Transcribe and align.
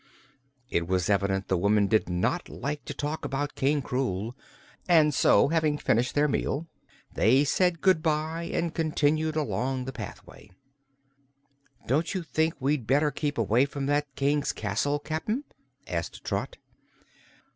It 0.71 0.87
was 0.87 1.11
evident 1.11 1.47
the 1.47 1.59
woman 1.59 1.85
did 1.85 2.09
not 2.09 2.49
like 2.49 2.85
to 2.85 2.93
talk 2.95 3.23
about 3.23 3.53
King 3.53 3.83
Krewl 3.83 4.33
and 4.89 5.13
so, 5.13 5.49
having 5.49 5.77
finished 5.77 6.15
their 6.15 6.27
meal, 6.27 6.65
they 7.13 7.43
said 7.43 7.81
good 7.81 8.01
bye 8.01 8.49
and 8.51 8.73
continued 8.73 9.35
along 9.35 9.85
the 9.85 9.93
pathway. 9.93 10.49
"Don't 11.85 12.15
you 12.15 12.23
think 12.23 12.55
we'd 12.59 12.87
better 12.87 13.11
keep 13.11 13.37
away 13.37 13.65
from 13.65 13.85
that 13.85 14.07
King's 14.15 14.53
castle, 14.53 14.97
Cap'n?" 14.97 15.43
asked 15.85 16.23
Trot. 16.23 16.57